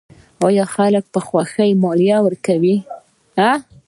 [0.47, 2.75] آیا خلک په خوښۍ مالیه ورکوي؟